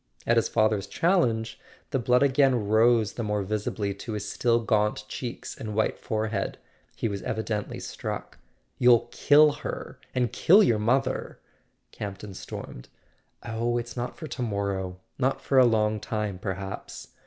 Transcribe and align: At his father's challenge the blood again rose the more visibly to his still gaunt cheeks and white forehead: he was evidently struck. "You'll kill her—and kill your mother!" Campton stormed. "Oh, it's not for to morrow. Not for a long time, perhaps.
At 0.25 0.35
his 0.37 0.49
father's 0.49 0.87
challenge 0.87 1.59
the 1.91 1.99
blood 1.99 2.23
again 2.23 2.67
rose 2.67 3.13
the 3.13 3.21
more 3.23 3.43
visibly 3.43 3.93
to 3.93 4.13
his 4.13 4.27
still 4.27 4.59
gaunt 4.59 5.05
cheeks 5.07 5.55
and 5.55 5.75
white 5.75 5.99
forehead: 5.99 6.57
he 6.95 7.07
was 7.07 7.21
evidently 7.21 7.79
struck. 7.79 8.39
"You'll 8.79 9.09
kill 9.11 9.51
her—and 9.51 10.33
kill 10.33 10.63
your 10.63 10.79
mother!" 10.79 11.37
Campton 11.91 12.33
stormed. 12.33 12.89
"Oh, 13.43 13.77
it's 13.77 13.95
not 13.95 14.17
for 14.17 14.25
to 14.25 14.41
morrow. 14.41 14.99
Not 15.19 15.39
for 15.39 15.59
a 15.59 15.67
long 15.67 15.99
time, 15.99 16.39
perhaps. 16.39 17.09